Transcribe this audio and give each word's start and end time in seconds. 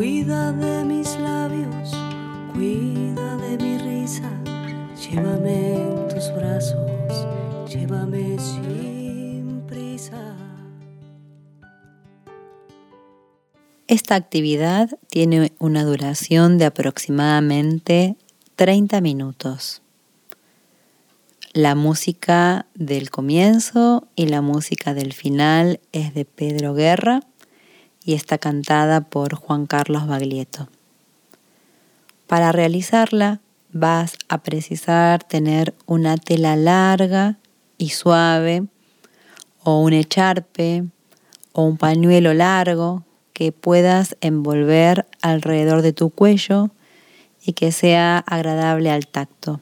Cuida 0.00 0.50
de 0.52 0.82
mis 0.86 1.14
labios, 1.20 1.90
cuida 2.54 3.36
de 3.36 3.58
mi 3.58 3.76
risa, 3.76 4.32
llévame 4.96 5.74
en 5.74 6.08
tus 6.08 6.32
brazos, 6.32 7.26
llévame 7.68 8.38
sin 8.38 9.60
prisa. 9.66 10.34
Esta 13.88 14.14
actividad 14.14 14.88
tiene 15.10 15.52
una 15.58 15.84
duración 15.84 16.56
de 16.56 16.64
aproximadamente 16.64 18.16
30 18.56 19.02
minutos. 19.02 19.82
La 21.52 21.74
música 21.74 22.64
del 22.74 23.10
comienzo 23.10 24.08
y 24.16 24.28
la 24.28 24.40
música 24.40 24.94
del 24.94 25.12
final 25.12 25.78
es 25.92 26.14
de 26.14 26.24
Pedro 26.24 26.72
Guerra 26.72 27.20
y 28.04 28.14
está 28.14 28.38
cantada 28.38 29.02
por 29.02 29.34
Juan 29.34 29.66
Carlos 29.66 30.06
Baglietto. 30.06 30.68
Para 32.26 32.52
realizarla 32.52 33.40
vas 33.72 34.16
a 34.28 34.38
precisar 34.38 35.22
tener 35.24 35.74
una 35.86 36.16
tela 36.16 36.56
larga 36.56 37.38
y 37.78 37.90
suave 37.90 38.64
o 39.62 39.80
un 39.80 39.92
echarpe 39.92 40.84
o 41.52 41.64
un 41.64 41.76
pañuelo 41.76 42.34
largo 42.34 43.04
que 43.32 43.52
puedas 43.52 44.16
envolver 44.20 45.06
alrededor 45.22 45.82
de 45.82 45.92
tu 45.92 46.10
cuello 46.10 46.70
y 47.44 47.52
que 47.52 47.72
sea 47.72 48.18
agradable 48.18 48.90
al 48.90 49.06
tacto. 49.06 49.60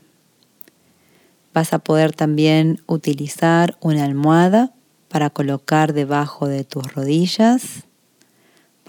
Vas 1.55 1.73
a 1.73 1.79
poder 1.79 2.12
también 2.12 2.82
utilizar 2.87 3.77
una 3.80 4.05
almohada 4.05 4.73
para 5.09 5.30
colocar 5.30 5.93
debajo 5.93 6.48
de 6.48 6.65
tus 6.65 6.93
rodillas 6.95 7.88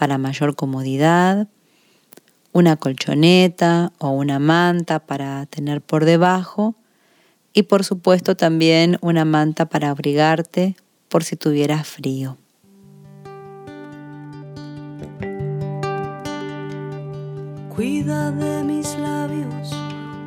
para 0.00 0.16
mayor 0.16 0.56
comodidad, 0.56 1.46
una 2.52 2.76
colchoneta 2.76 3.92
o 3.98 4.08
una 4.12 4.38
manta 4.38 5.00
para 5.00 5.44
tener 5.44 5.82
por 5.82 6.06
debajo 6.06 6.74
y 7.52 7.64
por 7.64 7.84
supuesto 7.84 8.34
también 8.34 8.96
una 9.02 9.26
manta 9.26 9.66
para 9.66 9.90
abrigarte 9.90 10.74
por 11.10 11.22
si 11.22 11.36
tuvieras 11.36 11.86
frío. 11.86 12.38
Cuida 17.68 18.30
de 18.30 18.64
mis 18.64 18.98
labios, 18.98 19.76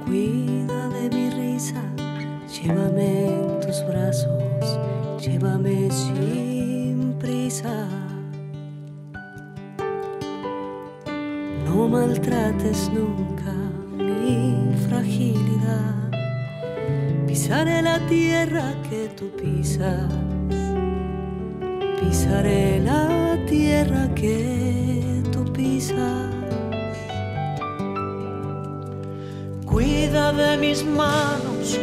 cuida 0.06 0.88
de 0.90 1.10
mi 1.10 1.30
risa 1.32 1.82
Llévame 2.48 3.26
en 3.26 3.60
tus 3.60 3.84
brazos, 3.88 4.80
llévame 5.20 5.90
sin 5.90 7.16
prisa. 7.18 8.13
No 11.74 11.88
maltrates 11.88 12.90
nunca 12.94 13.52
mi 13.98 14.76
fragilidad. 14.88 16.12
Pisaré 17.26 17.82
la 17.82 18.00
tierra 18.08 18.76
que 18.88 19.10
tú 19.18 19.32
pisas. 19.36 20.14
Pisaré 22.00 22.80
la 22.80 23.38
tierra 23.48 24.08
que 24.14 25.24
tú 25.32 25.52
pisas. 25.52 26.30
Cuida 29.66 30.32
de 30.32 30.58
mis 30.58 30.86
manos 30.86 31.80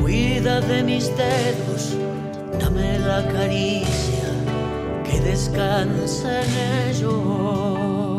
Cuida 0.00 0.60
de 0.60 0.82
mis 0.82 1.08
dedos, 1.16 1.96
dame 2.60 2.98
la 2.98 3.26
caricia 3.28 4.28
que 5.04 5.20
descansa 5.20 6.42
en 6.42 6.90
ellos. 6.90 8.13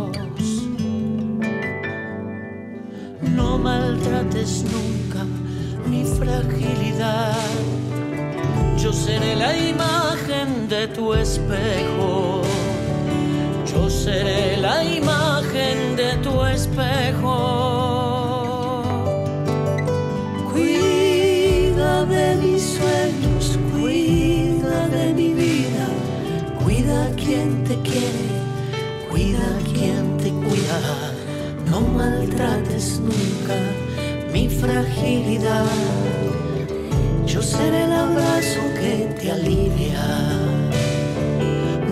Maltrates 3.65 4.63
nunca 4.73 5.21
mi 5.89 6.03
fragilidad. 6.17 7.49
Yo 8.77 8.93
seré 8.93 9.35
la 9.35 9.51
imagen 9.57 10.69
de 10.69 10.87
tu 10.95 11.13
espejo. 11.13 12.41
Yo 13.71 13.89
seré 13.89 14.57
la 14.57 14.83
imagen 14.83 15.95
de 15.95 16.11
tu 16.23 16.33
espejo. 16.45 17.75
de 22.19 22.35
mis 22.35 22.61
sueños, 22.77 23.57
cuida 23.73 24.87
de 24.89 25.05
mi 25.19 25.29
vida, 25.33 25.85
cuida 26.63 27.09
quien 27.15 27.63
te 27.63 27.75
quiere, 27.87 28.27
cuida 29.09 29.47
quien 29.73 30.17
te 30.21 30.29
cuida, 30.29 30.79
no 31.71 31.81
maltrates 31.81 32.99
nunca 32.99 33.24
mi 34.35 34.49
fragilidad. 34.49 35.65
Yo 37.25 37.41
seré 37.41 37.85
el 37.85 37.93
abrazo 37.93 38.59
que 38.73 39.15
te 39.17 39.31
alivia, 39.31 40.05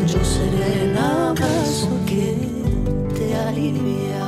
yo 0.05 0.21
seré 0.25 0.83
el 0.83 0.97
abrazo 0.97 1.89
que 2.05 2.35
te 3.15 3.33
alivia. 3.33 4.25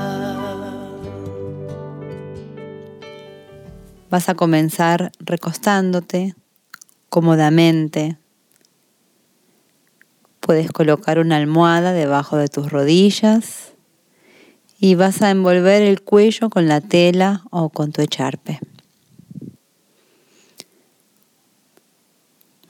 Vas 4.09 4.29
a 4.29 4.35
comenzar 4.35 5.11
recostándote 5.19 6.35
cómodamente. 7.09 8.17
Puedes 10.39 10.71
colocar 10.71 11.19
una 11.19 11.35
almohada 11.35 11.91
debajo 11.91 12.37
de 12.37 12.47
tus 12.47 12.71
rodillas 12.71 13.74
y 14.79 14.95
vas 14.95 15.21
a 15.21 15.31
envolver 15.31 15.81
el 15.81 16.01
cuello 16.01 16.49
con 16.49 16.67
la 16.67 16.81
tela 16.81 17.43
o 17.51 17.69
con 17.69 17.91
tu 17.91 18.01
echarpe. 18.01 18.59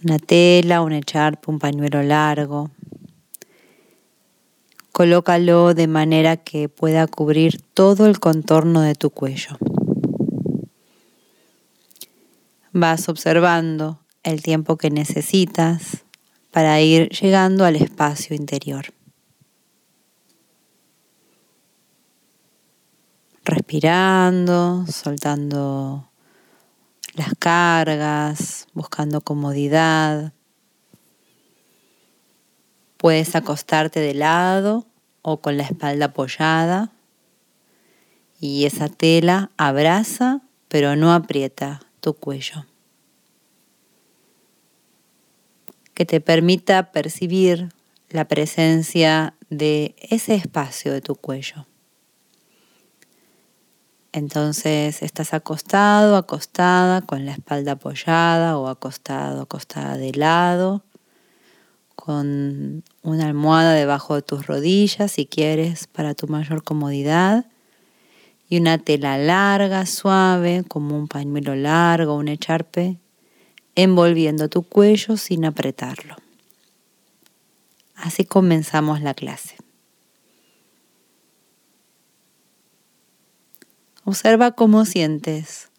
Una 0.03 0.19
tela, 0.19 0.81
un 0.81 0.93
echarpe, 0.93 1.49
un 1.49 1.59
pañuelo 1.59 2.03
largo. 2.03 2.69
Colócalo 4.91 5.73
de 5.73 5.88
manera 5.88 6.38
que 6.38 6.69
pueda 6.69 7.07
cubrir 7.07 7.59
todo 7.73 8.05
el 8.05 8.19
contorno 8.19 8.81
de 8.81 8.95
tu 8.95 9.09
cuello. 9.09 9.57
vas 12.75 13.07
observando 13.07 13.99
el 14.23 14.43
tiempo 14.43 14.75
que 14.75 14.89
necesitas 14.89 16.03
para 16.51 16.81
ir 16.81 17.07
llegando 17.09 17.63
al 17.63 17.77
espacio 17.77 18.35
interior. 18.35 18.94
Respirando, 23.45 24.85
soltando 24.88 26.09
las 27.13 27.35
cargas, 27.38 28.67
buscando 28.73 29.22
comodidad. 29.22 30.33
Puedes 32.97 33.35
acostarte 33.35 34.00
de 34.00 34.16
lado 34.16 34.88
o 35.22 35.38
con 35.41 35.57
la 35.57 35.63
espalda 35.63 36.07
apoyada 36.07 36.91
y 38.39 38.66
esa 38.66 38.89
tela 38.89 39.51
abraza 39.57 40.41
pero 40.67 40.95
no 40.95 41.13
aprieta 41.13 41.81
tu 42.01 42.16
cuello. 42.16 42.66
Que 45.94 46.05
te 46.05 46.19
permita 46.19 46.91
percibir 46.91 47.69
la 48.09 48.28
presencia 48.28 49.35
de 49.50 49.95
ese 50.00 50.34
espacio 50.34 50.91
de 50.91 51.01
tu 51.01 51.16
cuello. 51.16 51.67
Entonces 54.16 55.02
estás 55.02 55.34
acostado, 55.34 56.16
acostada, 56.16 57.02
con 57.02 57.26
la 57.26 57.34
espalda 57.34 57.74
apoyada 57.74 58.58
o 58.58 58.70
acostado, 58.70 59.42
acostada 59.42 59.98
de 59.98 60.14
lado, 60.14 60.86
con 61.98 62.85
una 63.03 63.26
almohada 63.26 63.73
debajo 63.73 64.16
de 64.16 64.22
tus 64.22 64.47
rodillas 64.47 65.12
si 65.12 65.26
quieres 65.26 65.88
para 65.88 66.14
tu 66.14 66.28
mayor 66.29 66.64
comodidad 66.64 67.47
y 68.47 68.58
una 68.58 68.78
tela 68.78 69.17
larga, 69.17 69.85
suave, 69.85 70.64
como 70.66 70.97
un 70.97 71.09
pañuelo 71.09 71.53
largo, 71.53 72.16
un 72.16 72.29
echarpe, 72.29 72.97
envolviendo 73.76 74.47
tu 74.47 74.64
cuello 74.64 75.18
sin 75.18 75.44
apretarlo. 75.44 76.16
Así 77.97 78.23
comenzamos 78.23 79.02
la 79.02 79.14
clase. 79.14 79.65
Observa 84.07 84.52
cómo 84.52 84.85
sientes 84.85 85.69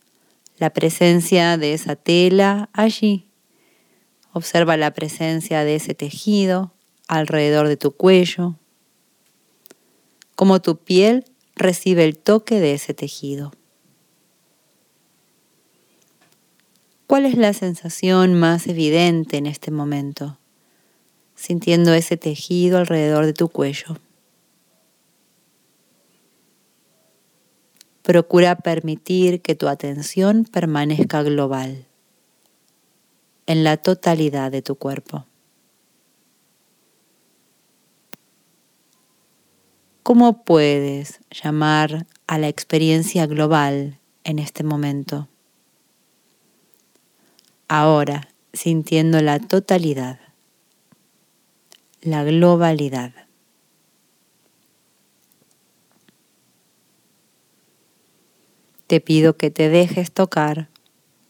la 0.58 0.70
presencia 0.70 1.56
de 1.58 1.74
esa 1.74 1.94
tela 1.94 2.68
allí. 2.72 3.28
Observa 4.32 4.76
la 4.76 4.92
presencia 4.92 5.62
de 5.62 5.76
ese 5.76 5.94
tejido 5.94 6.72
alrededor 7.06 7.68
de 7.68 7.76
tu 7.76 7.92
cuello, 7.92 8.56
cómo 10.34 10.60
tu 10.60 10.76
piel 10.76 11.24
recibe 11.54 12.04
el 12.04 12.18
toque 12.18 12.58
de 12.58 12.74
ese 12.74 12.94
tejido. 12.94 13.52
¿Cuál 17.06 17.26
es 17.26 17.36
la 17.36 17.52
sensación 17.52 18.34
más 18.34 18.66
evidente 18.66 19.36
en 19.36 19.46
este 19.46 19.70
momento? 19.70 20.36
Sintiendo 21.36 21.94
ese 21.94 22.16
tejido 22.16 22.78
alrededor 22.78 23.24
de 23.24 23.34
tu 23.34 23.48
cuello. 23.48 23.96
Procura 28.06 28.54
permitir 28.54 29.42
que 29.42 29.56
tu 29.56 29.66
atención 29.66 30.44
permanezca 30.44 31.24
global, 31.24 31.86
en 33.46 33.64
la 33.64 33.78
totalidad 33.78 34.52
de 34.52 34.62
tu 34.62 34.76
cuerpo. 34.76 35.26
¿Cómo 40.04 40.44
puedes 40.44 41.18
llamar 41.32 42.06
a 42.28 42.38
la 42.38 42.46
experiencia 42.46 43.26
global 43.26 43.98
en 44.22 44.38
este 44.38 44.62
momento? 44.62 45.26
Ahora, 47.66 48.28
sintiendo 48.52 49.20
la 49.20 49.40
totalidad, 49.40 50.20
la 52.02 52.22
globalidad. 52.22 53.25
Te 58.86 59.00
pido 59.00 59.36
que 59.36 59.50
te 59.50 59.68
dejes 59.68 60.12
tocar 60.12 60.68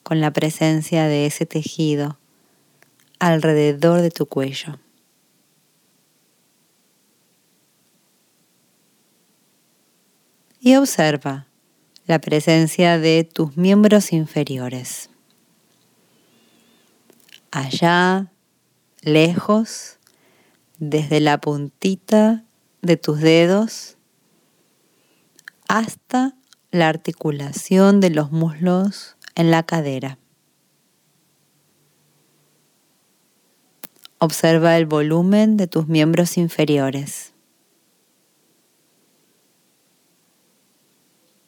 con 0.02 0.20
la 0.20 0.32
presencia 0.32 1.06
de 1.06 1.26
ese 1.26 1.46
tejido 1.46 2.18
alrededor 3.18 4.02
de 4.02 4.10
tu 4.10 4.26
cuello. 4.26 4.78
Y 10.60 10.76
observa 10.76 11.46
la 12.06 12.20
presencia 12.20 12.98
de 12.98 13.24
tus 13.24 13.56
miembros 13.56 14.12
inferiores. 14.12 15.10
Allá, 17.50 18.30
lejos, 19.00 19.98
desde 20.78 21.20
la 21.20 21.40
puntita 21.40 22.44
de 22.82 22.96
tus 22.96 23.20
dedos 23.20 23.96
hasta 25.68 26.36
la 26.76 26.88
articulación 26.88 28.00
de 28.00 28.10
los 28.10 28.30
muslos 28.30 29.16
en 29.34 29.50
la 29.50 29.64
cadera. 29.64 30.18
Observa 34.18 34.76
el 34.76 34.86
volumen 34.86 35.56
de 35.56 35.66
tus 35.66 35.88
miembros 35.88 36.36
inferiores, 36.36 37.32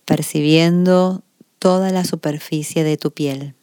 percibiendo 0.05 1.23
toda 1.59 1.91
la 1.91 2.05
superficie 2.05 2.85
de 2.85 2.97
tu 2.97 3.13
piel. 3.13 3.55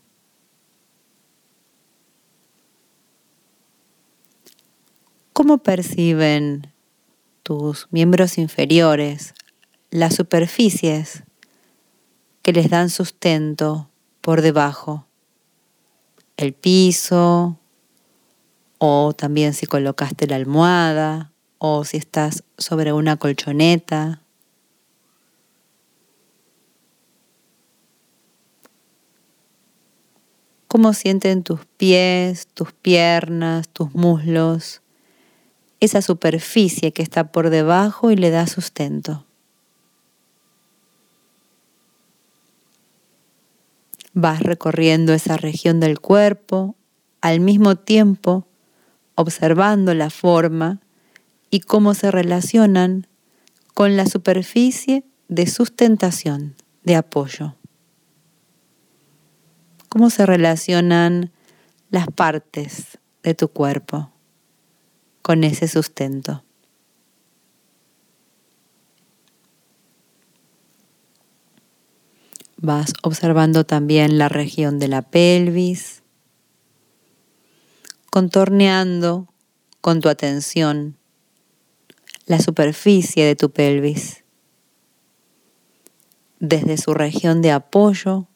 ¿Cómo 5.33 5.57
perciben 5.57 6.71
tus 7.43 7.87
miembros 7.91 8.37
inferiores 8.37 9.33
las 9.91 10.15
superficies 10.15 11.24
que 12.45 12.53
les 12.53 12.69
dan 12.69 12.91
sustento 12.91 13.89
por 14.21 14.43
debajo? 14.43 15.07
El 16.37 16.53
piso, 16.53 17.57
o 18.77 19.13
también 19.13 19.55
si 19.55 19.65
colocaste 19.65 20.27
la 20.27 20.35
almohada, 20.35 21.31
o 21.57 21.85
si 21.85 21.97
estás 21.97 22.43
sobre 22.59 22.93
una 22.93 23.17
colchoneta. 23.17 24.21
¿Cómo 30.67 30.93
sienten 30.93 31.41
tus 31.41 31.65
pies, 31.77 32.45
tus 32.53 32.73
piernas, 32.73 33.69
tus 33.69 33.95
muslos? 33.95 34.83
esa 35.79 36.01
superficie 36.01 36.91
que 36.91 37.01
está 37.01 37.31
por 37.31 37.49
debajo 37.49 38.11
y 38.11 38.15
le 38.15 38.29
da 38.29 38.47
sustento. 38.47 39.24
Vas 44.15 44.39
recorriendo 44.39 45.13
esa 45.13 45.37
región 45.37 45.79
del 45.79 45.99
cuerpo 45.99 46.75
al 47.19 47.41
mismo 47.41 47.75
tiempo 47.75 48.47
observando 49.15 49.93
la 49.93 50.09
forma 50.09 50.79
y 51.49 51.59
cómo 51.59 51.93
se 51.93 52.11
relacionan 52.11 53.07
con 53.73 53.97
la 53.97 54.05
superficie 54.05 55.03
de 55.27 55.47
sustentación, 55.47 56.55
de 56.83 56.95
apoyo. 56.95 57.55
Cómo 59.89 60.09
se 60.09 60.25
relacionan 60.25 61.31
las 61.89 62.07
partes 62.07 62.97
de 63.21 63.33
tu 63.33 63.49
cuerpo 63.49 64.11
con 65.21 65.43
ese 65.43 65.67
sustento. 65.67 66.45
Vas 72.65 72.93
observando 73.03 73.63
también 73.63 74.17
la 74.17 74.27
región 74.27 74.79
de 74.79 74.87
la 74.87 75.03
pelvis, 75.03 76.01
contorneando 78.09 79.31
con 79.81 80.01
tu 80.01 80.09
atención 80.09 80.97
la 82.25 82.39
superficie 82.39 83.23
de 83.23 83.35
tu 83.35 83.51
pelvis, 83.51 84.23
desde 86.39 86.77
su 86.77 86.95
región 86.95 87.43
de 87.43 87.51
apoyo 87.51 88.27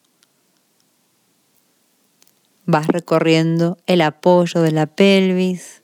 vas 2.68 2.86
recorriendo 2.86 3.80
el 3.88 4.02
apoyo 4.02 4.62
de 4.62 4.72
la 4.72 4.86
pelvis 4.86 5.82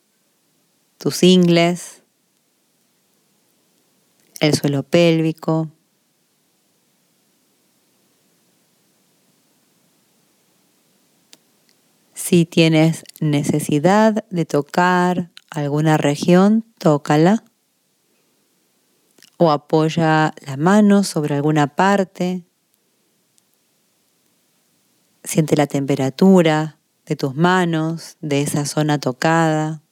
tus 0.99 1.23
ingles, 1.23 2.03
el 4.39 4.53
suelo 4.53 4.83
pélvico. 4.83 5.74
Si 12.27 12.45
tienes 12.45 13.03
necesidad 13.19 14.25
de 14.31 14.45
tocar 14.45 15.29
alguna 15.51 15.95
región, 15.95 16.65
tócala. 16.79 17.43
O 19.37 19.51
apoya 19.51 20.33
la 20.43 20.57
mano 20.57 21.03
sobre 21.03 21.35
alguna 21.35 21.75
parte. 21.75 22.43
Siente 25.23 25.55
la 25.55 25.67
temperatura 25.67 26.79
de 27.05 27.15
tus 27.15 27.35
manos, 27.35 28.17
de 28.21 28.41
esa 28.41 28.65
zona 28.65 28.99
tocada. 28.99 29.83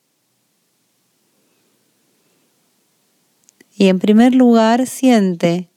Y 3.76 3.90
en 3.90 4.00
primer 4.00 4.34
lugar, 4.34 4.88
siente 4.88 5.70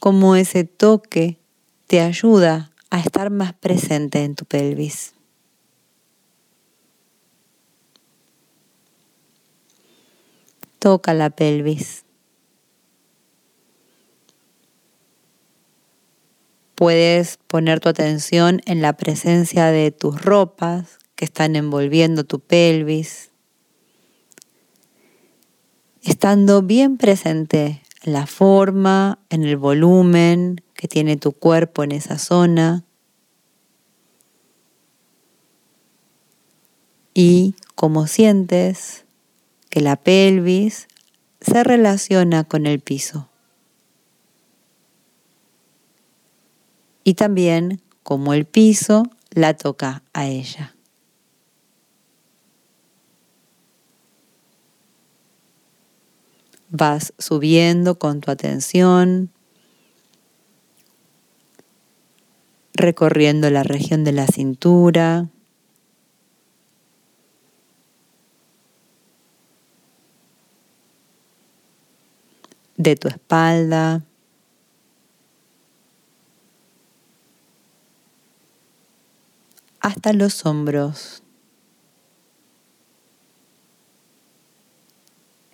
cómo 0.00 0.34
ese 0.34 0.64
toque 0.64 1.38
te 1.86 2.00
ayuda 2.00 2.72
a 2.90 2.98
estar 2.98 3.30
más 3.30 3.52
presente 3.52 4.24
en 4.24 4.34
tu 4.34 4.44
pelvis. 4.44 5.14
Toca 10.80 11.14
la 11.14 11.30
pelvis. 11.30 12.04
Puedes 16.74 17.36
poner 17.46 17.78
tu 17.78 17.88
atención 17.88 18.60
en 18.66 18.82
la 18.82 18.94
presencia 18.94 19.66
de 19.66 19.92
tus 19.92 20.20
ropas 20.20 20.98
que 21.14 21.26
están 21.26 21.54
envolviendo 21.54 22.24
tu 22.24 22.40
pelvis 22.40 23.30
estando 26.02 26.62
bien 26.62 26.96
presente 26.96 27.82
en 28.02 28.12
la 28.12 28.26
forma, 28.26 29.18
en 29.30 29.44
el 29.44 29.56
volumen 29.56 30.62
que 30.74 30.88
tiene 30.88 31.16
tu 31.16 31.32
cuerpo 31.32 31.84
en 31.84 31.92
esa 31.92 32.18
zona 32.18 32.84
y 37.12 37.54
cómo 37.74 38.06
sientes 38.06 39.04
que 39.70 39.80
la 39.80 39.96
pelvis 39.96 40.88
se 41.40 41.64
relaciona 41.64 42.44
con 42.44 42.66
el 42.66 42.80
piso. 42.80 43.28
Y 47.04 47.14
también 47.14 47.80
cómo 48.02 48.34
el 48.34 48.44
piso 48.44 49.04
la 49.30 49.56
toca 49.56 50.02
a 50.12 50.26
ella. 50.26 50.74
Vas 56.68 57.14
subiendo 57.18 57.98
con 57.98 58.20
tu 58.20 58.30
atención, 58.30 59.30
recorriendo 62.74 63.50
la 63.50 63.62
región 63.62 64.04
de 64.04 64.12
la 64.12 64.26
cintura. 64.26 65.28
De 72.82 72.96
tu 72.96 73.08
espalda. 73.08 74.02
hasta 79.82 80.12
los 80.12 80.44
hombros. 80.44 81.22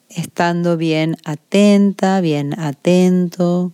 estando 0.08 0.78
bien 0.78 1.16
atenta, 1.24 2.20
bien 2.22 2.58
atento 2.58 3.72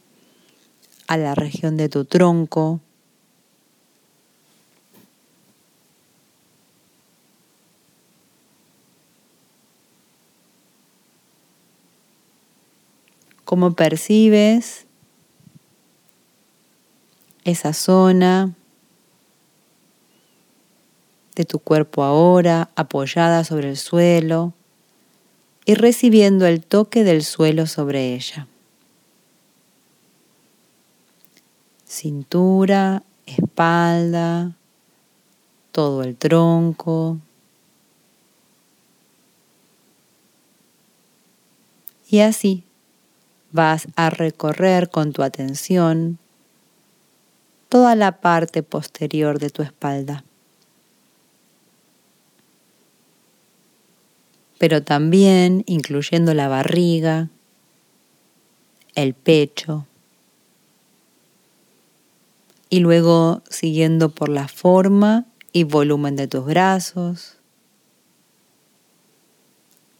a 1.06 1.16
la 1.16 1.34
región 1.36 1.76
de 1.76 1.88
tu 1.88 2.04
tronco. 2.04 2.80
Cómo 13.52 13.74
percibes 13.74 14.86
esa 17.44 17.74
zona 17.74 18.54
de 21.36 21.44
tu 21.44 21.58
cuerpo 21.58 22.02
ahora 22.02 22.70
apoyada 22.76 23.44
sobre 23.44 23.68
el 23.68 23.76
suelo 23.76 24.54
y 25.66 25.74
recibiendo 25.74 26.46
el 26.46 26.64
toque 26.64 27.04
del 27.04 27.22
suelo 27.22 27.66
sobre 27.66 28.14
ella. 28.14 28.48
Cintura, 31.86 33.02
espalda, 33.26 34.56
todo 35.72 36.04
el 36.04 36.16
tronco. 36.16 37.18
Y 42.08 42.20
así 42.20 42.64
vas 43.52 43.88
a 43.96 44.10
recorrer 44.10 44.90
con 44.90 45.12
tu 45.12 45.22
atención 45.22 46.18
toda 47.68 47.94
la 47.94 48.20
parte 48.20 48.62
posterior 48.62 49.38
de 49.38 49.50
tu 49.50 49.62
espalda. 49.62 50.24
Pero 54.58 54.82
también 54.82 55.64
incluyendo 55.66 56.34
la 56.34 56.48
barriga, 56.48 57.28
el 58.94 59.14
pecho, 59.14 59.86
y 62.72 62.80
luego 62.80 63.42
siguiendo 63.50 64.08
por 64.08 64.30
la 64.30 64.48
forma 64.48 65.26
y 65.52 65.64
volumen 65.64 66.16
de 66.16 66.26
tus 66.26 66.46
brazos, 66.46 67.36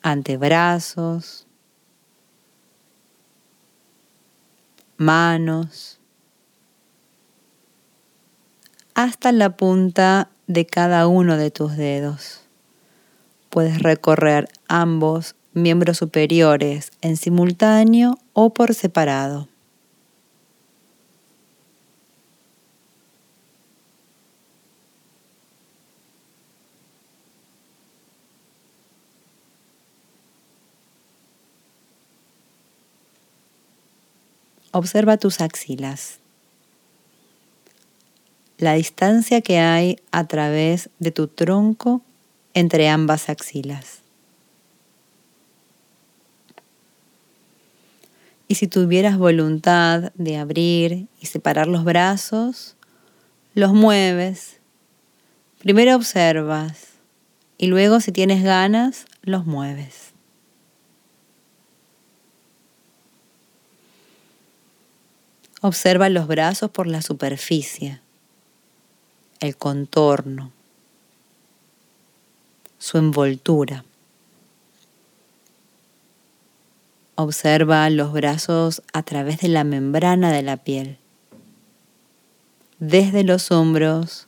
antebrazos, 0.01 1.47
manos, 5.03 5.99
hasta 8.95 9.33
la 9.33 9.57
punta 9.57 10.31
de 10.47 10.65
cada 10.67 11.07
uno 11.07 11.37
de 11.37 11.51
tus 11.51 11.77
dedos. 11.77 12.41
Puedes 13.51 13.83
recorrer 13.83 14.49
ambos 14.69 15.35
miembros 15.53 15.99
superiores 15.99 16.93
en 17.01 17.17
simultáneo 17.17 18.19
o 18.33 18.55
por 18.55 18.75
separado. 18.75 19.49
Observa 34.75 35.19
tus 35.19 35.43
axilas. 35.43 36.19
La 38.57 38.73
distancia 38.73 39.43
que 39.43 39.59
hay 39.59 39.99
a 40.13 40.27
través 40.27 40.89
de 40.99 41.11
tu 41.11 41.27
tronco 41.27 42.01
entre 42.55 42.89
ambas 42.89 43.29
axilas. 43.29 43.99
Y 48.49 48.55
si 48.55 48.67
tuvieras 48.67 49.19
voluntad 49.19 50.11
de 50.15 50.39
abrir 50.39 51.07
y 51.21 51.27
separar 51.27 51.67
los 51.67 51.85
brazos, 51.85 52.77
los 53.55 53.75
mueves. 53.75 54.59
Primero 55.59 55.97
observas 55.97 56.93
y 57.59 57.67
luego 57.67 58.01
si 58.01 58.11
tienes 58.11 58.43
ganas, 58.43 59.05
los 59.23 59.45
mueves. 59.45 60.12
Observa 65.65 66.09
los 66.09 66.27
brazos 66.27 66.73
por 66.73 66.89
la 66.89 67.03
superficie, 67.03 68.01
el 69.39 69.57
contorno, 69.57 70.51
su 72.79 72.99
envoltura. 72.99 73.85
Observa 77.15 77.89
los 77.91 78.13
brazos 78.13 78.83
a 78.93 79.05
través 79.05 79.39
de 79.39 79.47
la 79.47 79.63
membrana 79.63 80.33
de 80.33 80.43
la 80.43 80.57
piel, 80.57 80.99
desde 82.81 83.23
los 83.23 83.53
hombros 83.53 84.27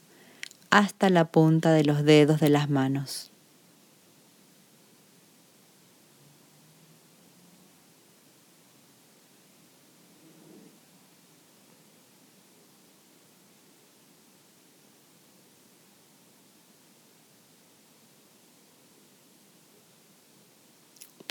hasta 0.70 1.10
la 1.10 1.24
punta 1.24 1.72
de 1.72 1.82
los 1.82 2.04
dedos 2.04 2.38
de 2.38 2.50
las 2.50 2.70
manos. 2.70 3.32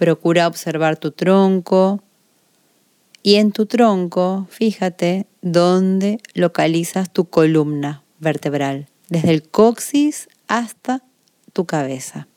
Procura 0.04 0.48
observar 0.48 0.98
tu 0.98 1.12
tronco 1.12 2.04
y 3.22 3.36
en 3.36 3.54
tu 3.54 3.68
tronco 3.68 4.48
fíjate 4.50 5.28
dónde 5.42 6.18
localizas 6.34 7.10
tu 7.10 7.24
columna 7.30 8.04
vertebral, 8.20 8.90
desde 9.08 9.32
el 9.32 9.44
coxis 9.44 10.28
hasta 10.50 11.04
tu 11.54 11.64
cabeza. 11.64 12.28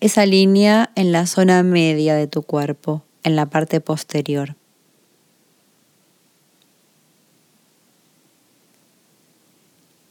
Esa 0.00 0.24
línea 0.24 0.90
en 0.94 1.12
la 1.12 1.26
zona 1.26 1.62
media 1.62 2.14
de 2.14 2.26
tu 2.26 2.40
cuerpo, 2.40 3.02
en 3.22 3.36
la 3.36 3.44
parte 3.50 3.82
posterior. 3.82 4.56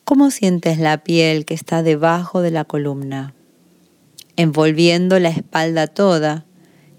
¿Cómo 0.06 0.32
sientes 0.32 0.80
la 0.80 0.98
piel 0.98 1.46
que 1.46 1.54
está 1.54 1.82
debajo 1.82 2.42
de 2.42 2.52
la 2.52 2.66
columna, 2.66 3.34
envolviendo 4.36 5.18
la 5.18 5.30
espalda 5.30 5.88
toda 5.88 6.44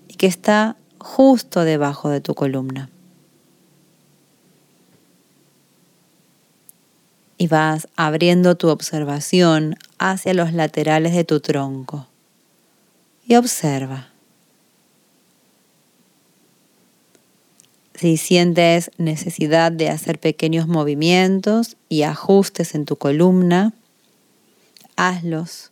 y 0.08 0.14
que 0.14 0.26
está 0.26 0.76
justo 0.98 1.64
debajo 1.64 2.08
de 2.08 2.22
tu 2.22 2.34
columna? 2.34 2.88
Y 7.36 7.46
vas 7.48 7.88
abriendo 7.94 8.54
tu 8.54 8.68
observación 8.68 9.76
hacia 9.98 10.32
los 10.32 10.54
laterales 10.54 11.14
de 11.14 11.24
tu 11.24 11.40
tronco. 11.40 12.06
Y 13.26 13.34
observa. 13.34 14.13
Si 17.94 18.16
sientes 18.16 18.90
necesidad 18.98 19.70
de 19.70 19.88
hacer 19.88 20.18
pequeños 20.18 20.66
movimientos 20.66 21.76
y 21.88 22.02
ajustes 22.02 22.74
en 22.74 22.84
tu 22.86 22.96
columna, 22.96 23.72
hazlos 24.96 25.70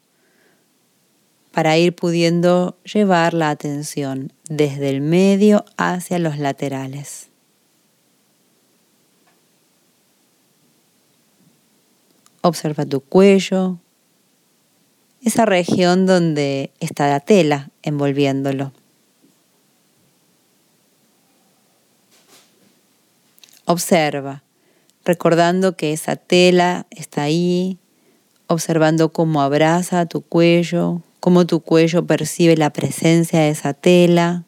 para 1.53 1.77
ir 1.77 1.95
pudiendo 1.95 2.79
llevar 2.85 3.35
la 3.35 3.51
atención 3.51 4.33
desde 4.49 4.89
el 4.89 5.01
medio 5.01 5.65
hacia 5.77 6.19
los 6.19 6.39
laterales. 6.39 7.29
Observa 12.41 12.87
tu 12.87 13.01
cuello, 13.01 13.79
esa 15.23 15.45
región 15.45 16.07
donde 16.07 16.73
está 16.81 17.09
la 17.09 17.21
tela 17.21 17.71
envolviéndolo. 17.83 18.73
Observa, 23.65 24.43
recordando 25.05 25.77
que 25.77 25.93
esa 25.93 26.17
tela 26.17 26.87
está 26.91 27.23
ahí, 27.23 27.79
observando 28.49 29.13
cómo 29.13 29.41
abraza 29.41 30.07
tu 30.07 30.21
cuello, 30.23 31.03
cómo 31.21 31.47
tu 31.47 31.61
cuello 31.61 32.07
percibe 32.07 32.57
la 32.57 32.71
presencia 32.71 33.41
de 33.41 33.51
esa 33.51 33.75
tela. 33.75 34.45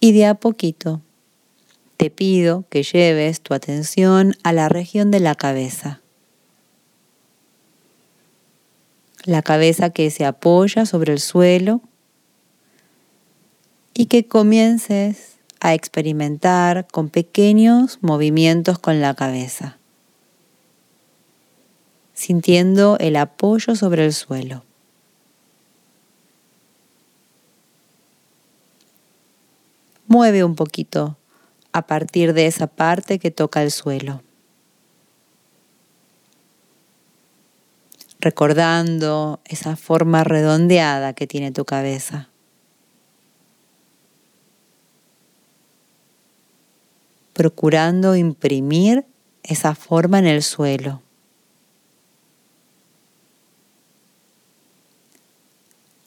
Y 0.00 0.12
de 0.12 0.26
a 0.26 0.34
poquito 0.34 1.00
te 1.96 2.10
pido 2.10 2.64
que 2.68 2.82
lleves 2.82 3.40
tu 3.40 3.54
atención 3.54 4.34
a 4.42 4.52
la 4.52 4.68
región 4.68 5.10
de 5.10 5.20
la 5.20 5.34
cabeza. 5.34 6.00
La 9.24 9.42
cabeza 9.42 9.90
que 9.90 10.10
se 10.10 10.26
apoya 10.26 10.84
sobre 10.84 11.12
el 11.12 11.20
suelo 11.20 11.80
y 13.94 14.06
que 14.06 14.26
comiences 14.26 15.36
a 15.60 15.72
experimentar 15.72 16.86
con 16.88 17.08
pequeños 17.08 17.98
movimientos 18.02 18.78
con 18.78 19.00
la 19.00 19.14
cabeza, 19.14 19.78
sintiendo 22.12 22.98
el 22.98 23.16
apoyo 23.16 23.76
sobre 23.76 24.04
el 24.04 24.12
suelo. 24.12 24.64
Mueve 30.06 30.44
un 30.44 30.54
poquito 30.54 31.16
a 31.72 31.86
partir 31.86 32.34
de 32.34 32.46
esa 32.46 32.66
parte 32.66 33.18
que 33.18 33.30
toca 33.30 33.62
el 33.62 33.70
suelo. 33.70 34.22
recordando 38.24 39.40
esa 39.44 39.76
forma 39.76 40.24
redondeada 40.24 41.12
que 41.12 41.26
tiene 41.26 41.52
tu 41.52 41.66
cabeza. 41.66 42.30
Procurando 47.34 48.16
imprimir 48.16 49.04
esa 49.42 49.74
forma 49.74 50.18
en 50.18 50.26
el 50.26 50.42
suelo. 50.42 51.02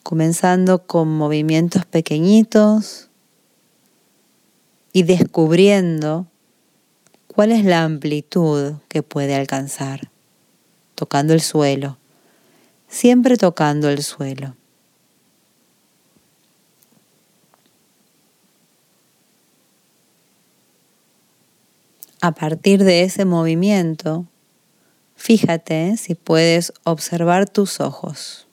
Comenzando 0.01 0.87
con 0.87 1.09
movimientos 1.09 1.85
pequeñitos 1.85 3.09
y 4.93 5.03
descubriendo 5.03 6.25
cuál 7.27 7.51
es 7.51 7.63
la 7.63 7.83
amplitud 7.83 8.73
que 8.87 9.03
puede 9.03 9.35
alcanzar, 9.35 10.09
tocando 10.95 11.33
el 11.33 11.41
suelo, 11.41 11.97
siempre 12.87 13.37
tocando 13.37 13.89
el 13.89 14.01
suelo. 14.01 14.55
A 22.27 22.33
partir 22.33 22.83
de 22.83 23.03
ese 23.03 23.23
movimiento, 23.23 24.25
fíjate 25.15 25.95
si 25.95 26.13
puedes 26.13 26.73
observar 26.83 27.47
tus 27.47 27.79
ojos. 27.79 28.49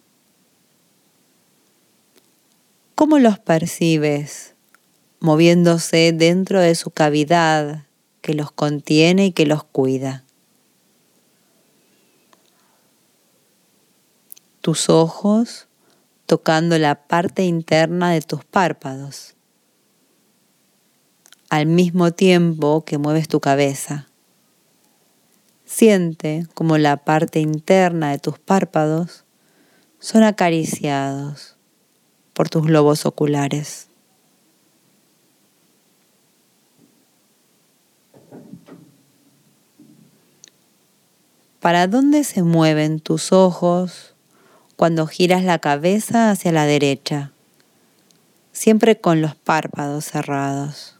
¿Cómo 2.95 3.19
los 3.19 3.41
percibes? 3.41 4.55
moviéndose 5.19 6.13
dentro 6.13 6.61
de 6.61 6.77
su 6.77 6.93
cavidad 6.93 7.87
que 8.21 8.35
los 8.35 8.53
contiene 8.53 9.27
y 9.27 9.33
que 9.33 9.45
los 9.45 9.65
cuida. 9.65 10.23
Tus 14.61 14.89
ojos 14.89 15.67
tocando 16.27 16.79
la 16.79 17.09
parte 17.09 17.43
interna 17.43 18.13
de 18.13 18.23
tus 18.23 18.45
párpados, 18.45 19.35
al 21.55 21.67
mismo 21.67 22.11
tiempo 22.11 22.85
que 22.85 22.99
mueves 22.99 23.29
tu 23.29 23.39
cabeza. 23.39 24.09
Siente 25.65 26.49
como 26.53 26.79
la 26.79 26.97
parte 26.97 27.39
interna 27.39 28.11
de 28.11 28.19
tus 28.19 28.41
párpados 28.41 29.25
son 30.01 30.25
acariciados 30.25 31.57
por 32.33 32.49
tus 32.49 32.65
globos 32.65 33.07
oculares. 33.07 33.87
¿Para 41.61 41.87
dónde 41.87 42.25
se 42.25 42.43
mueven 42.43 42.99
tus 42.99 43.33
ojos 43.33 44.17
cuando 44.75 45.07
giras 45.07 45.45
la 45.45 45.61
cabeza 45.61 46.33
hacia 46.33 46.51
la 46.51 46.67
derecha? 46.67 47.31
Siempre 48.51 49.01
con 49.01 49.23
los 49.23 49.37
párpados 49.37 50.07
cerrados. 50.07 50.94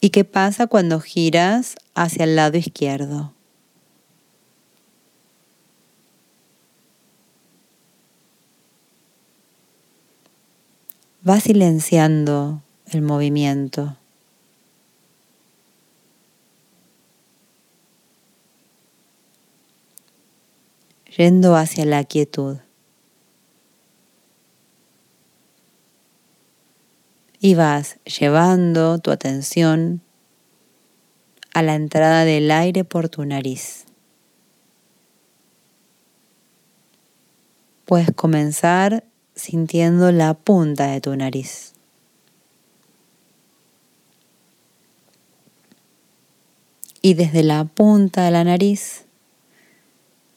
¿Y 0.00 0.10
qué 0.10 0.24
pasa 0.24 0.66
cuando 0.66 1.00
giras 1.00 1.74
hacia 1.94 2.24
el 2.24 2.36
lado 2.36 2.56
izquierdo? 2.56 3.32
Va 11.28 11.40
silenciando 11.40 12.62
el 12.86 13.02
movimiento. 13.02 13.96
yendo 21.18 21.56
hacia 21.56 21.84
la 21.84 22.04
quietud. 22.04 22.58
Y 27.40 27.54
vas 27.54 27.98
llevando 28.04 28.98
tu 28.98 29.10
atención 29.10 30.00
a 31.54 31.62
la 31.62 31.74
entrada 31.74 32.24
del 32.24 32.50
aire 32.50 32.84
por 32.84 33.08
tu 33.08 33.24
nariz. 33.24 33.84
Puedes 37.84 38.12
comenzar 38.12 39.04
sintiendo 39.34 40.12
la 40.12 40.34
punta 40.34 40.88
de 40.88 41.00
tu 41.00 41.16
nariz. 41.16 41.72
Y 47.00 47.14
desde 47.14 47.42
la 47.42 47.64
punta 47.64 48.24
de 48.24 48.30
la 48.32 48.44
nariz 48.44 49.04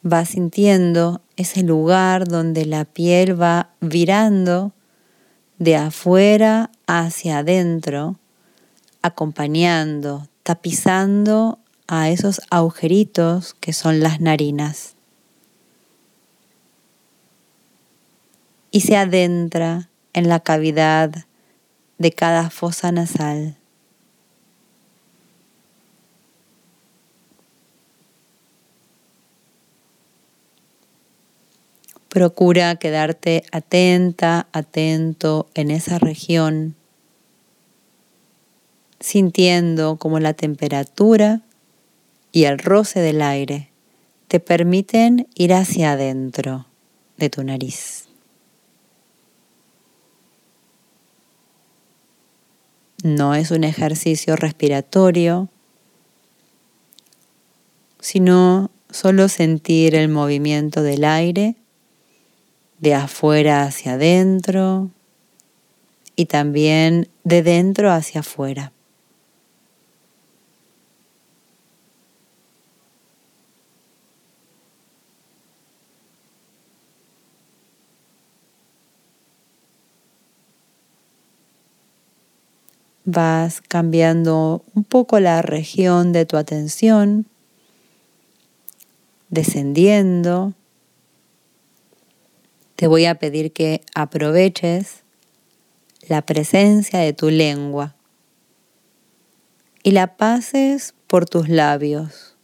va 0.05 0.25
sintiendo 0.25 1.21
ese 1.35 1.63
lugar 1.63 2.27
donde 2.27 2.65
la 2.65 2.85
piel 2.85 3.39
va 3.39 3.71
virando 3.81 4.71
de 5.61 5.75
afuera 5.75 6.71
hacia 6.87 7.37
adentro, 7.37 8.17
acompañando, 9.03 10.27
tapizando 10.41 11.59
a 11.85 12.09
esos 12.09 12.41
agujeritos 12.49 13.53
que 13.59 13.71
son 13.71 13.99
las 13.99 14.19
narinas. 14.19 14.95
Y 18.71 18.81
se 18.81 18.97
adentra 18.97 19.91
en 20.13 20.29
la 20.29 20.39
cavidad 20.39 21.11
de 21.99 22.11
cada 22.11 22.49
fosa 22.49 22.91
nasal. 22.91 23.60
Procura 32.11 32.75
quedarte 32.75 33.45
atenta, 33.53 34.47
atento 34.51 35.47
en 35.53 35.71
esa 35.71 35.97
región, 35.97 36.75
sintiendo 38.99 39.95
como 39.95 40.19
la 40.19 40.33
temperatura 40.33 41.39
y 42.33 42.43
el 42.43 42.59
roce 42.59 42.99
del 42.99 43.21
aire 43.21 43.69
te 44.27 44.41
permiten 44.41 45.29
ir 45.35 45.53
hacia 45.53 45.93
adentro 45.93 46.65
de 47.15 47.29
tu 47.29 47.45
nariz. 47.45 48.09
No 53.03 53.35
es 53.35 53.51
un 53.51 53.63
ejercicio 53.63 54.35
respiratorio, 54.35 55.47
sino 58.01 58.69
solo 58.89 59.29
sentir 59.29 59.95
el 59.95 60.09
movimiento 60.09 60.83
del 60.83 61.05
aire 61.05 61.55
de 62.81 62.95
afuera 62.95 63.63
hacia 63.63 63.93
adentro 63.93 64.89
y 66.15 66.25
también 66.25 67.07
de 67.23 67.43
dentro 67.43 67.91
hacia 67.91 68.21
afuera. 68.21 68.73
Vas 83.05 83.61
cambiando 83.61 84.63
un 84.73 84.83
poco 84.83 85.19
la 85.19 85.41
región 85.41 86.13
de 86.13 86.25
tu 86.25 86.37
atención, 86.37 87.27
descendiendo 89.29 90.53
te 92.81 92.87
voy 92.87 93.05
a 93.05 93.13
pedir 93.13 93.53
que 93.53 93.81
aproveches 93.93 95.03
la 96.07 96.23
presencia 96.23 96.97
de 96.97 97.13
tu 97.13 97.29
lengua 97.29 97.95
y 99.83 99.91
la 99.91 100.17
pases 100.17 100.95
por 101.05 101.27
tus 101.27 101.47
labios 101.47 102.35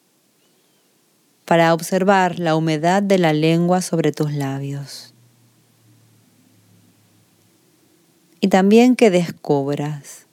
para 1.45 1.73
observar 1.73 2.38
la 2.38 2.56
humedad 2.56 3.02
de 3.02 3.17
la 3.17 3.34
lengua 3.34 3.82
sobre 3.82 4.12
tus 4.12 4.32
labios. 4.32 5.15
Y 8.39 8.50
también 8.50 8.95
que 8.95 9.10
descubras 9.10 10.28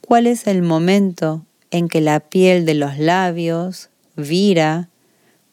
cuál 0.00 0.26
es 0.26 0.48
el 0.48 0.62
momento 0.62 1.46
en 1.70 1.86
que 1.86 2.00
la 2.00 2.18
piel 2.18 2.66
de 2.66 2.74
los 2.74 2.98
labios 2.98 3.90
vira 4.16 4.88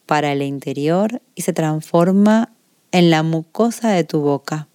para 0.04 0.32
el 0.32 0.42
interior 0.42 1.22
y 1.36 1.42
se 1.42 1.52
transforma 1.52 2.50
en 2.92 3.10
la 3.10 3.22
mucosa 3.22 3.90
de 3.90 4.04
tu 4.04 4.20
boca. 4.20 4.68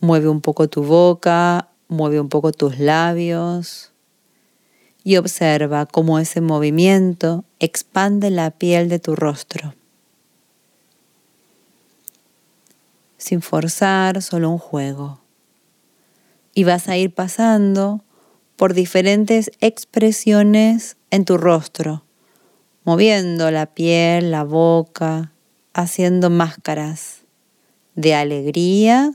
Mueve 0.00 0.28
un 0.28 0.40
poco 0.40 0.68
tu 0.68 0.82
boca, 0.82 1.68
mueve 1.88 2.20
un 2.20 2.28
poco 2.28 2.52
tus 2.52 2.78
labios 2.78 3.92
y 5.04 5.16
observa 5.16 5.86
cómo 5.86 6.18
ese 6.18 6.40
movimiento 6.40 7.44
expande 7.58 8.30
la 8.30 8.50
piel 8.50 8.88
de 8.88 8.98
tu 8.98 9.14
rostro. 9.16 9.74
sin 13.20 13.42
forzar, 13.42 14.22
solo 14.22 14.50
un 14.50 14.58
juego. 14.58 15.20
Y 16.54 16.64
vas 16.64 16.88
a 16.88 16.96
ir 16.96 17.14
pasando 17.14 18.02
por 18.56 18.74
diferentes 18.74 19.52
expresiones 19.60 20.96
en 21.10 21.24
tu 21.24 21.36
rostro, 21.36 22.04
moviendo 22.90 23.52
la 23.52 23.66
piel, 23.66 24.32
la 24.32 24.42
boca, 24.42 25.32
haciendo 25.74 26.28
máscaras 26.28 27.20
de 27.94 28.16
alegría, 28.16 29.12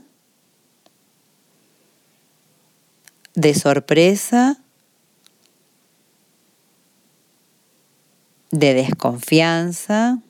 de 3.34 3.52
sorpresa, 3.52 4.56
de 8.50 8.72
desconfianza, 8.72 10.20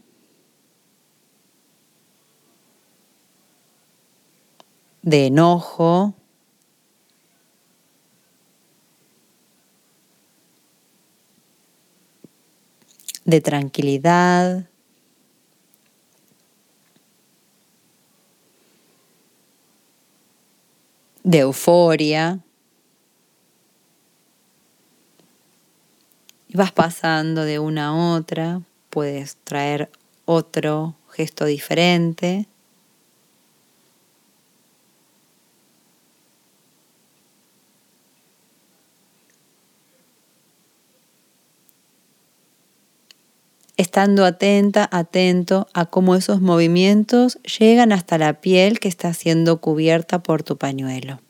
de 5.02 5.26
enojo, 5.26 6.14
de 13.26 13.40
tranquilidad, 13.40 14.70
de 21.24 21.38
euforia. 21.38 22.38
Y 26.48 26.56
vas 26.56 26.70
pasando 26.70 27.42
de 27.42 27.58
una 27.58 27.88
a 27.88 28.14
otra, 28.14 28.62
puedes 28.90 29.36
traer 29.42 29.90
otro 30.24 30.94
gesto 31.10 31.44
diferente. 31.44 32.46
Estando 43.76 44.24
atenta, 44.24 44.88
atento 44.90 45.68
a 45.74 45.86
cómo 45.86 46.14
esos 46.14 46.40
movimientos 46.40 47.38
llegan 47.58 47.92
hasta 47.92 48.16
la 48.18 48.40
piel 48.40 48.80
que 48.80 48.88
está 48.88 49.12
siendo 49.12 49.60
cubierta 49.60 50.22
por 50.22 50.42
tu 50.42 50.56
pañuelo. 50.56 51.20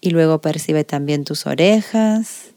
Y 0.00 0.10
luego 0.10 0.40
percibe 0.40 0.84
también 0.84 1.24
tus 1.24 1.46
orejas, 1.46 2.50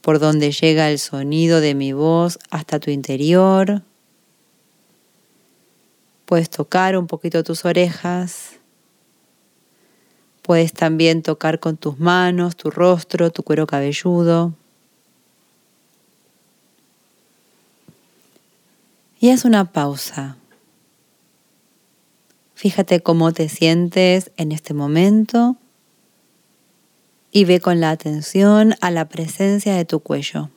por 0.00 0.18
donde 0.18 0.52
llega 0.52 0.90
el 0.90 0.98
sonido 0.98 1.60
de 1.60 1.74
mi 1.74 1.92
voz 1.92 2.38
hasta 2.50 2.78
tu 2.78 2.90
interior. 2.90 3.82
Puedes 6.26 6.48
tocar 6.48 6.96
un 6.96 7.08
poquito 7.08 7.42
tus 7.42 7.64
orejas 7.64 8.61
Puedes 10.42 10.72
también 10.72 11.22
tocar 11.22 11.60
con 11.60 11.76
tus 11.76 12.00
manos, 12.00 12.56
tu 12.56 12.70
rostro, 12.70 13.30
tu 13.30 13.44
cuero 13.44 13.66
cabelludo. 13.66 14.52
Y 19.20 19.30
haz 19.30 19.44
una 19.44 19.70
pausa. 19.70 20.36
Fíjate 22.56 23.00
cómo 23.00 23.32
te 23.32 23.48
sientes 23.48 24.32
en 24.36 24.50
este 24.50 24.74
momento 24.74 25.56
y 27.32 27.44
ve 27.44 27.60
con 27.60 27.80
la 27.80 27.90
atención 27.90 28.74
a 28.80 28.90
la 28.90 29.08
presencia 29.08 29.74
de 29.74 29.84
tu 29.84 30.00
cuello. 30.00 30.50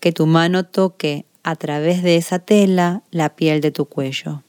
Que 0.00 0.12
tu 0.12 0.26
mano 0.26 0.64
toque 0.64 1.24
a 1.42 1.56
través 1.56 2.02
de 2.02 2.16
esa 2.16 2.38
tela 2.38 3.02
la 3.10 3.30
piel 3.30 3.60
de 3.60 3.70
tu 3.70 3.86
cuello, 3.86 4.42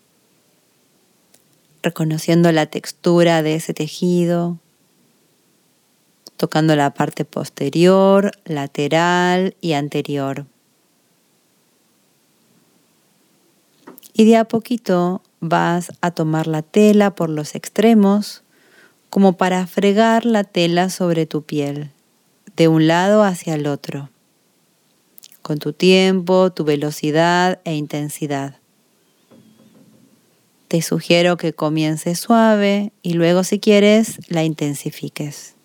reconociendo 1.82 2.51
la 2.51 2.65
textura 2.65 3.41
de 3.43 3.56
ese 3.56 3.73
tejido, 3.73 4.58
tocando 6.38 6.75
la 6.75 6.93
parte 6.93 7.23
posterior, 7.25 8.32
lateral 8.45 9.56
y 9.62 9.73
anterior. 9.73 10.45
Y 14.13 14.25
de 14.25 14.38
a 14.38 14.45
poquito 14.45 15.21
vas 15.39 15.91
a 16.01 16.12
tomar 16.12 16.47
la 16.47 16.62
tela 16.62 17.15
por 17.15 17.30
los 17.30 17.56
extremos 17.56 18.43
como 19.10 19.34
para 19.34 19.65
fregar 19.67 20.25
la 20.25 20.43
tela 20.43 20.89
sobre 20.89 21.25
tu 21.25 21.43
piel, 21.43 21.91
de 22.56 22.67
un 22.67 22.88
lado 22.88 23.23
hacia 23.23 23.56
el 23.56 23.67
otro 23.67 24.11
con 25.41 25.60
tu 25.60 25.73
tiempo, 25.73 26.51
tu 26.51 26.63
velocidad 26.63 27.60
e 27.63 27.75
intensidad. 27.75 28.56
Te 30.67 30.82
sugiero 30.82 31.36
que 31.36 31.54
comiences 31.54 32.19
suave 32.19 32.93
y 33.01 33.13
luego 33.13 33.43
si 33.43 33.60
quieres 33.60 34.19
la 34.30 34.43
intensifiques. 34.43 35.56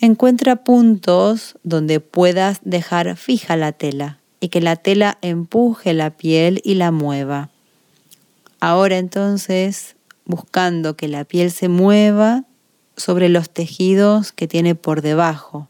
Encuentra 0.00 0.56
puntos 0.56 1.56
donde 1.62 2.00
puedas 2.00 2.58
dejar 2.62 3.16
fija 3.16 3.56
la 3.56 3.72
tela 3.72 4.18
y 4.40 4.48
que 4.48 4.60
la 4.60 4.76
tela 4.76 5.16
empuje 5.22 5.94
la 5.94 6.10
piel 6.10 6.60
y 6.64 6.74
la 6.74 6.90
mueva. 6.90 7.48
Ahora 8.60 8.98
entonces, 8.98 9.96
buscando 10.26 10.96
que 10.96 11.08
la 11.08 11.24
piel 11.24 11.50
se 11.50 11.68
mueva, 11.68 12.44
sobre 12.96 13.28
los 13.28 13.50
tejidos 13.50 14.32
que 14.32 14.48
tiene 14.48 14.74
por 14.74 15.02
debajo, 15.02 15.68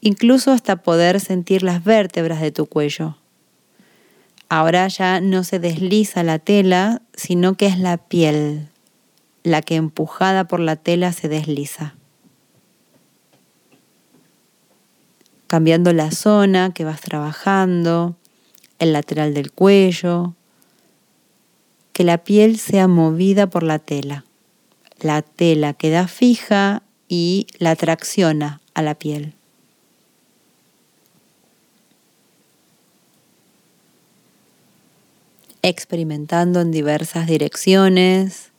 incluso 0.00 0.52
hasta 0.52 0.76
poder 0.76 1.20
sentir 1.20 1.62
las 1.62 1.82
vértebras 1.82 2.40
de 2.40 2.52
tu 2.52 2.66
cuello. 2.66 3.16
Ahora 4.48 4.86
ya 4.88 5.20
no 5.20 5.42
se 5.42 5.58
desliza 5.58 6.22
la 6.22 6.38
tela, 6.38 7.02
sino 7.14 7.54
que 7.54 7.66
es 7.66 7.78
la 7.78 7.96
piel 7.96 8.68
la 9.42 9.60
que 9.60 9.76
empujada 9.76 10.44
por 10.44 10.58
la 10.58 10.76
tela 10.76 11.12
se 11.12 11.28
desliza. 11.28 11.94
Cambiando 15.46 15.92
la 15.92 16.10
zona 16.10 16.72
que 16.72 16.84
vas 16.84 17.02
trabajando, 17.02 18.16
el 18.78 18.94
lateral 18.94 19.34
del 19.34 19.52
cuello, 19.52 20.34
que 21.92 22.04
la 22.04 22.24
piel 22.24 22.58
sea 22.58 22.88
movida 22.88 23.46
por 23.46 23.62
la 23.62 23.78
tela 23.78 24.24
la 25.00 25.22
tela 25.22 25.74
queda 25.74 26.08
fija 26.08 26.82
y 27.08 27.46
la 27.58 27.76
tracciona 27.76 28.60
a 28.74 28.82
la 28.82 28.94
piel. 28.94 29.34
Experimentando 35.62 36.60
en 36.60 36.70
diversas 36.70 37.26
direcciones, 37.26 38.50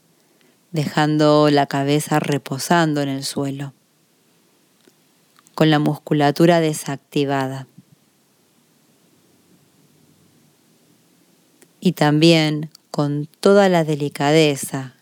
dejando 0.71 1.50
la 1.50 1.67
cabeza 1.67 2.19
reposando 2.19 3.02
en 3.02 3.10
el 3.10 3.24
suelo, 3.24 3.74
con 5.54 5.69
la 5.69 5.80
musculatura 5.80 6.60
desactivada. 6.60 7.67
Y 11.80 11.91
también 11.91 12.71
con 12.89 13.28
toda 13.39 13.69
la 13.69 13.84
delicadeza 13.84 14.95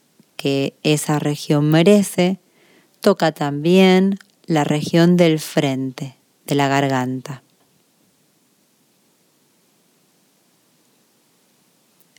que 0.44 0.76
esa 0.84 1.20
región 1.20 1.72
merece, 1.72 2.38
toca 3.00 3.32
también 3.32 4.20
la 4.46 4.66
región 4.66 5.16
del 5.16 5.40
frente, 5.40 6.18
de 6.46 6.56
la 6.56 6.68
garganta. 6.68 7.44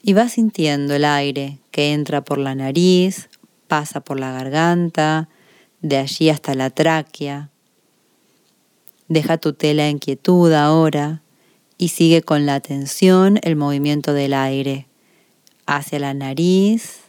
Y 0.02 0.14
va 0.14 0.30
sintiendo 0.30 0.94
el 0.94 1.04
aire 1.04 1.58
que 1.70 1.92
entra 1.92 2.22
por 2.24 2.38
la 2.38 2.54
nariz, 2.54 3.28
pasa 3.68 4.00
por 4.00 4.18
la 4.18 4.32
garganta, 4.32 5.28
de 5.82 5.98
allí 5.98 6.30
hasta 6.30 6.54
la 6.54 6.70
tráquea. 6.70 7.50
Deja 9.06 9.36
tu 9.36 9.52
tela 9.52 9.88
en 9.88 9.98
quietud 9.98 10.50
ahora 10.54 11.20
y 11.76 11.88
sigue 11.88 12.22
con 12.22 12.46
la 12.46 12.54
atención 12.54 13.38
el 13.42 13.54
movimiento 13.54 14.14
del 14.14 14.32
aire 14.32 14.86
hacia 15.66 15.98
la 15.98 16.14
nariz, 16.14 17.03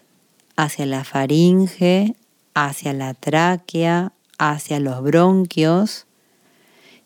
hacia 0.56 0.86
la 0.86 1.04
faringe, 1.04 2.16
hacia 2.54 2.94
la 2.94 3.14
tráquea, 3.14 4.14
hacia 4.38 4.80
los 4.80 5.02
bronquios 5.02 6.06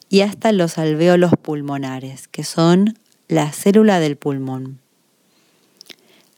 y 0.10 0.22
hasta 0.22 0.52
los 0.52 0.78
alvéolos 0.78 1.34
pulmonares, 1.42 2.28
que 2.28 2.44
son 2.44 2.98
la 3.28 3.52
célula 3.52 4.00
del 4.00 4.18
pulmón. 4.18 4.80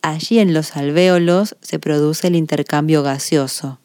Allí 0.02 0.40
en 0.40 0.54
los 0.54 0.76
alvéolos 0.76 1.56
se 1.62 1.80
produce 1.80 2.28
el 2.28 2.36
intercambio 2.36 3.04
gaseoso. 3.04 3.80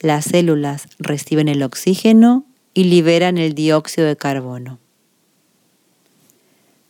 Las 0.00 0.24
células 0.24 0.88
reciben 0.98 1.48
el 1.48 1.62
oxígeno 1.62 2.44
y 2.74 2.84
liberan 2.84 3.38
el 3.38 3.54
dióxido 3.54 4.06
de 4.06 4.16
carbono. 4.16 4.78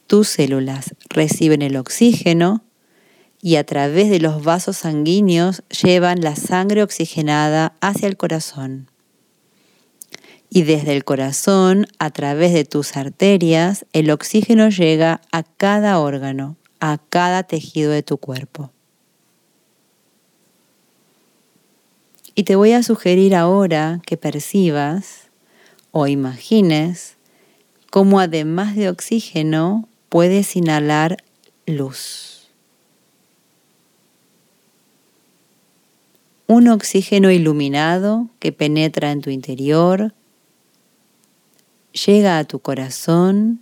Tus 0.06 0.28
células 0.28 0.94
reciben 1.08 1.61
el 1.62 1.76
oxígeno 1.76 2.62
y 3.44 3.57
a 3.57 3.64
través 3.64 4.09
de 4.09 4.20
los 4.20 4.44
vasos 4.44 4.78
sanguíneos 4.78 5.64
llevan 5.83 6.20
la 6.20 6.37
sangre 6.37 6.85
oxigenada 6.85 7.74
hacia 7.81 8.07
el 8.07 8.16
corazón. 8.16 8.88
Y 10.48 10.62
desde 10.62 10.94
el 10.94 11.05
corazón, 11.05 11.87
a 11.98 12.11
través 12.11 12.52
de 12.52 12.64
tus 12.64 12.96
arterias, 12.96 13.85
el 13.92 14.11
oxígeno 14.11 14.68
llega 14.68 15.22
a 15.33 15.42
cada 15.42 15.98
órgano, 15.98 16.57
a 16.78 16.98
cada 17.09 17.42
tejido 17.42 17.90
de 17.90 18.05
tu 18.05 18.16
cuerpo. 18.16 18.70
Y 22.35 22.44
te 22.44 22.55
voy 22.55 22.72
a 22.72 22.83
sugerir 22.83 23.35
ahora 23.35 24.00
que 24.07 24.16
percibas 24.16 25.31
o 25.90 26.07
imagines 26.07 27.16
cómo 27.90 28.20
además 28.20 28.76
de 28.76 28.88
oxígeno 28.88 29.88
puedes 30.09 30.55
inhalar 30.55 31.16
luz. 31.66 32.31
Un 36.46 36.68
oxígeno 36.68 37.31
iluminado 37.31 38.28
que 38.38 38.52
penetra 38.52 39.12
en 39.12 39.20
tu 39.20 39.31
interior, 39.31 40.12
llega 42.07 42.38
a 42.38 42.44
tu 42.44 42.59
corazón 42.59 43.61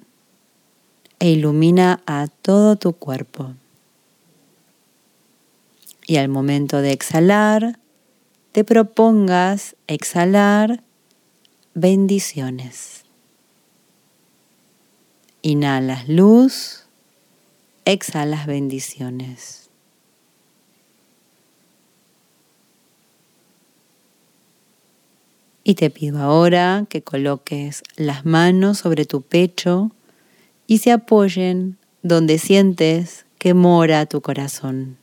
e 1.18 1.30
ilumina 1.30 2.02
a 2.06 2.26
todo 2.28 2.76
tu 2.76 2.92
cuerpo. 2.94 3.54
Y 6.06 6.16
al 6.16 6.28
momento 6.28 6.80
de 6.80 6.92
exhalar, 6.92 7.78
te 8.52 8.64
propongas 8.64 9.76
exhalar 9.86 10.82
bendiciones. 11.74 13.04
Inhalas 15.42 16.08
luz, 16.08 16.86
exhalas 17.84 18.46
bendiciones. 18.46 19.59
Y 25.62 25.74
te 25.74 25.90
pido 25.90 26.20
ahora 26.20 26.86
que 26.88 27.02
coloques 27.02 27.82
las 27.96 28.24
manos 28.24 28.78
sobre 28.78 29.04
tu 29.04 29.22
pecho 29.22 29.90
y 30.66 30.78
se 30.78 30.92
apoyen 30.92 31.76
donde 32.02 32.38
sientes 32.38 33.26
que 33.38 33.54
mora 33.54 34.06
tu 34.06 34.20
corazón. 34.20 34.96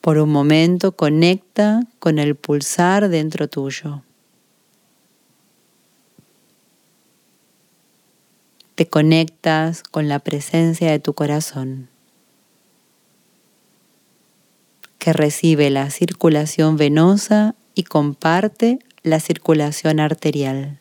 Por 0.00 0.18
un 0.18 0.30
momento 0.30 0.92
conecta 0.92 1.80
con 1.98 2.18
el 2.18 2.34
pulsar 2.34 3.08
dentro 3.08 3.48
tuyo. 3.48 4.02
Te 8.74 8.86
conectas 8.86 9.82
con 9.82 10.08
la 10.08 10.18
presencia 10.18 10.90
de 10.90 10.98
tu 10.98 11.14
corazón 11.14 11.93
que 15.04 15.12
recibe 15.12 15.68
la 15.68 15.90
circulación 15.90 16.78
venosa 16.78 17.56
y 17.74 17.82
comparte 17.82 18.78
la 19.02 19.20
circulación 19.20 20.00
arterial. 20.00 20.80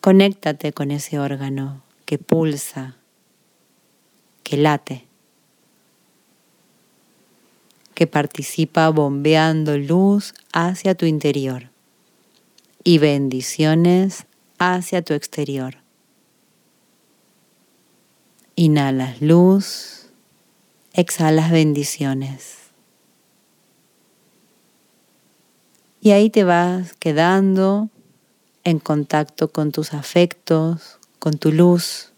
Conéctate 0.00 0.72
con 0.72 0.90
ese 0.90 1.18
órgano 1.18 1.82
que 2.06 2.16
pulsa, 2.16 2.96
que 4.42 4.56
late, 4.56 5.04
que 7.92 8.06
participa 8.06 8.88
bombeando 8.88 9.76
luz 9.76 10.32
hacia 10.54 10.94
tu 10.94 11.04
interior 11.04 11.68
y 12.84 12.96
bendiciones 12.96 14.24
hacia 14.58 15.02
tu 15.02 15.12
exterior. 15.12 15.76
Inhalas 18.54 19.20
luz 19.20 19.95
exhalas 20.96 21.50
bendiciones. 21.50 22.56
Y 26.00 26.12
ahí 26.12 26.30
te 26.30 26.42
vas 26.42 26.94
quedando 26.94 27.90
en 28.64 28.78
contacto 28.78 29.48
con 29.48 29.72
tus 29.72 29.92
afectos, 29.92 30.98
con 31.18 31.36
tu 31.36 31.52
luz. 31.52 32.12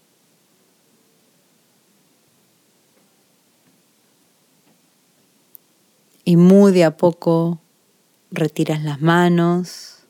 Y 6.23 6.37
muy 6.37 6.71
de 6.71 6.85
a 6.85 6.95
poco 6.95 7.59
retiras 8.31 8.83
las 8.83 9.01
manos, 9.01 10.03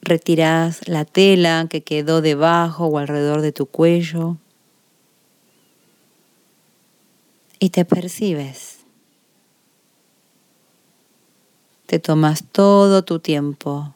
retiras 0.00 0.88
la 0.88 1.04
tela 1.04 1.66
que 1.70 1.82
quedó 1.82 2.20
debajo 2.20 2.86
o 2.86 2.98
alrededor 2.98 3.42
de 3.42 3.52
tu 3.52 3.66
cuello. 3.66 4.38
Y 7.58 7.70
te 7.70 7.84
percibes. 7.84 8.78
Te 11.86 11.98
tomas 11.98 12.44
todo 12.50 13.04
tu 13.04 13.20
tiempo 13.20 13.94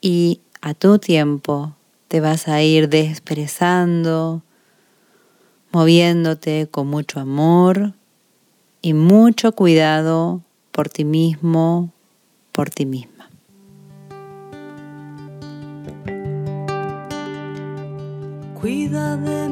y 0.00 0.40
a 0.60 0.74
tu 0.74 0.98
tiempo 0.98 1.74
te 2.08 2.20
vas 2.20 2.48
a 2.48 2.62
ir 2.62 2.88
desperezando, 2.88 4.42
moviéndote 5.72 6.68
con 6.70 6.88
mucho 6.88 7.20
amor 7.20 7.92
y 8.82 8.94
mucho 8.94 9.52
cuidado 9.52 10.40
por 10.72 10.88
ti 10.88 11.04
mismo, 11.04 11.92
por 12.52 12.70
ti 12.70 12.86
misma. 12.86 13.28
Cuida 18.60 19.16
de 19.16 19.47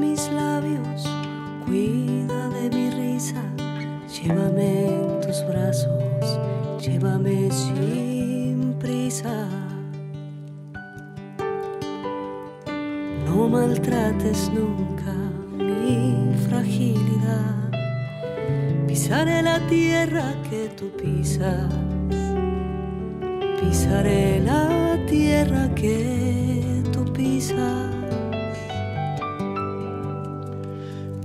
llévame 4.27 4.87
en 4.87 5.21
tus 5.21 5.45
brazos, 5.47 6.39
llévame 6.81 7.49
sin 7.51 8.75
prisa. 8.81 9.49
No 13.25 13.49
maltrates 13.49 14.51
nunca 14.53 15.15
mi 15.57 16.35
fragilidad, 16.49 17.71
pisaré 18.89 19.43
la 19.43 19.61
tierra 19.69 20.35
que 20.51 20.71
tú 20.77 20.91
pisas, 20.97 21.73
pisaré 23.61 24.41
la 24.41 24.99
tierra 25.07 25.69
que 25.75 26.83
tú 26.93 27.05
pisas. 27.13 27.95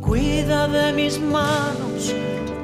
Cuida 0.01 0.67
de 0.67 0.93
mis 0.93 1.19
manos, 1.19 2.13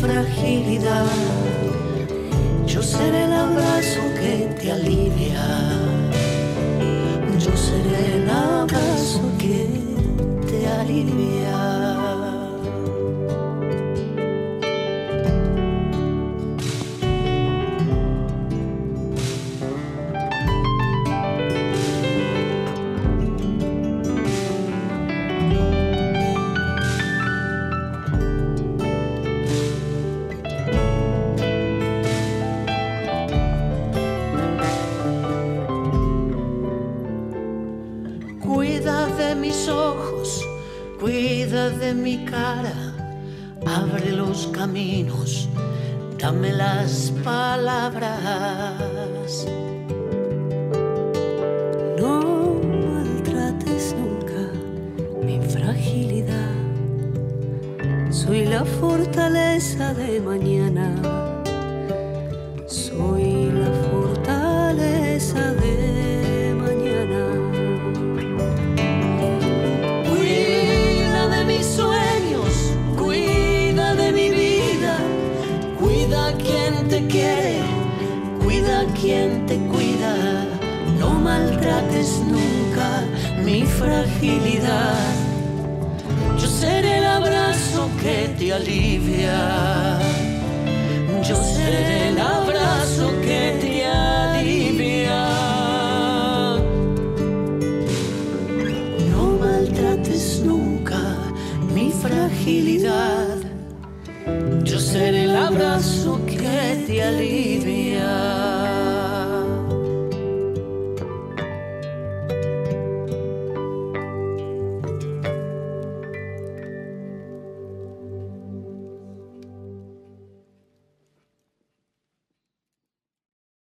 Fragilidad. 0.00 1.06
Yo 2.66 2.82
seré 2.82 3.24
el 3.24 3.32
abrazo 3.32 4.00
que 4.20 4.48
te 4.60 4.72
alivia. 4.72 5.57